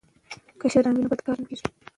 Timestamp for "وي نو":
0.95-1.09